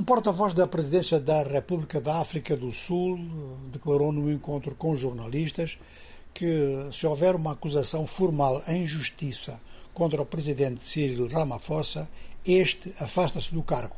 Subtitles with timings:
[0.00, 4.96] Um porta-voz da presidência da República da África do Sul eh, declarou no encontro com
[4.96, 5.76] jornalistas
[6.32, 9.60] que, se houver uma acusação formal em justiça
[9.92, 12.08] contra o presidente Cyril Ramaphosa,
[12.46, 13.96] este afasta-se do cargo.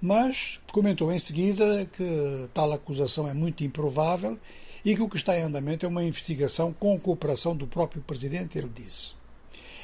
[0.00, 4.38] Mas comentou em seguida que tal acusação é muito improvável
[4.84, 8.58] e que o que está em andamento é uma investigação com cooperação do próprio presidente,
[8.58, 9.14] ele disse.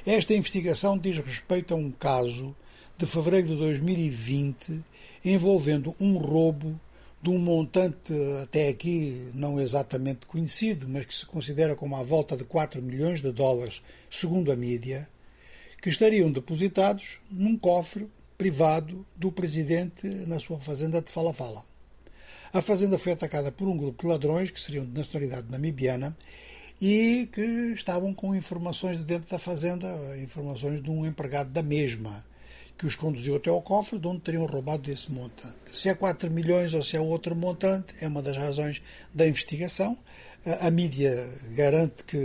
[0.06, 2.54] Esta investigação diz respeito a um caso
[2.98, 4.82] de fevereiro de 2020
[5.22, 6.80] envolvendo um roubo
[7.20, 12.36] de um montante até aqui não exatamente conhecido, mas que se considera como à volta
[12.36, 15.06] de 4 milhões de dólares, segundo a mídia,
[15.82, 21.62] que estariam depositados num cofre privado do presidente na sua fazenda de Fala Fala.
[22.52, 26.16] A fazenda foi atacada por um grupo de ladrões que seriam de nacionalidade namibiana
[26.80, 27.42] e que
[27.74, 29.86] estavam com informações de dentro da fazenda,
[30.18, 32.24] informações de um empregado da mesma
[32.76, 35.56] que os conduziu até ao cofre, de onde teriam roubado esse montante.
[35.72, 38.82] Se é 4 milhões ou se é outro montante, é uma das razões
[39.14, 39.96] da investigação.
[40.60, 42.16] A mídia garante que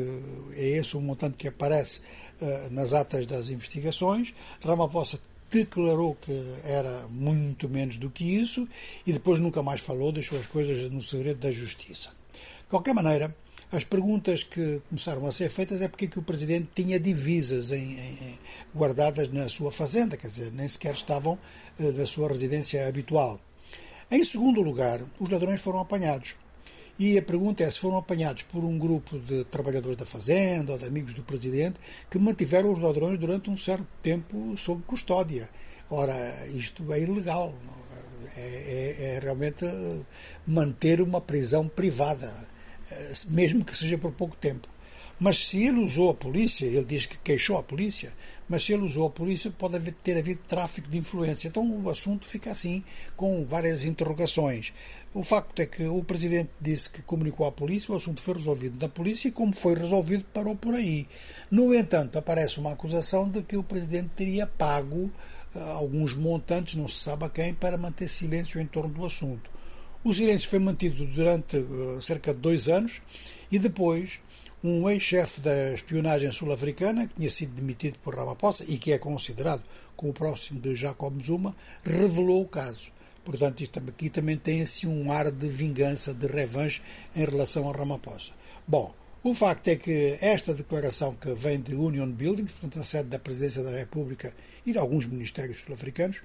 [0.53, 2.01] é esse o montante que aparece
[2.41, 4.33] eh, nas atas das investigações.
[4.63, 6.31] Ramaphosa declarou que
[6.63, 8.67] era muito menos do que isso
[9.05, 12.09] e depois nunca mais falou, deixou as coisas no segredo da justiça.
[12.09, 13.35] De qualquer maneira,
[13.71, 17.93] as perguntas que começaram a ser feitas é porque que o presidente tinha divisas em,
[17.93, 18.30] em,
[18.75, 21.37] guardadas na sua fazenda, quer dizer, nem sequer estavam
[21.79, 23.39] eh, na sua residência habitual.
[24.09, 26.35] Em segundo lugar, os ladrões foram apanhados.
[26.99, 30.77] E a pergunta é se foram apanhados por um grupo de trabalhadores da fazenda ou
[30.77, 35.49] de amigos do presidente que mantiveram os ladrões durante um certo tempo sob custódia.
[35.89, 37.53] Ora, isto é ilegal.
[38.35, 39.65] É, é, é realmente
[40.45, 42.31] manter uma prisão privada
[42.91, 44.67] eh, mesmo que seja por pouco tempo.
[45.21, 48.11] Mas se ele usou a polícia, ele diz que queixou a polícia,
[48.49, 51.47] mas se ele usou a polícia, pode haver, ter havido tráfico de influência.
[51.47, 52.83] Então o assunto fica assim,
[53.15, 54.73] com várias interrogações.
[55.13, 58.79] O facto é que o presidente disse que comunicou à polícia, o assunto foi resolvido
[58.81, 61.05] na polícia e, como foi resolvido, parou por aí.
[61.51, 65.11] No entanto, aparece uma acusação de que o presidente teria pago
[65.53, 69.51] uh, alguns montantes, não se sabe a quem, para manter silêncio em torno do assunto.
[70.03, 73.03] O silêncio foi mantido durante uh, cerca de dois anos
[73.51, 74.19] e depois
[74.63, 79.63] um ex-chefe da espionagem sul-africana, que tinha sido demitido por Ramaphosa e que é considerado
[79.95, 82.91] como próximo de Jacob Zuma, revelou o caso.
[83.23, 86.81] Portanto, isto aqui também tem assim um ar de vingança, de revanche
[87.15, 88.31] em relação a Ramaphosa.
[88.67, 93.09] Bom, o facto é que esta declaração que vem de Union Building, portanto a sede
[93.09, 94.33] da Presidência da República
[94.65, 96.17] e de alguns ministérios sul-africanos,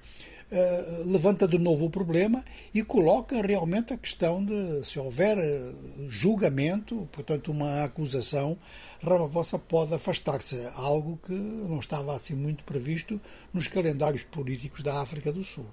[0.51, 2.43] uh, levanta de novo o problema
[2.73, 5.73] e coloca realmente a questão de se houver eh,
[6.07, 8.57] julgamento, portanto uma acusação,
[8.99, 13.21] Ramaphosa pode afastar-se, algo que não estava assim muito previsto
[13.53, 15.67] nos calendários políticos da África do Sul.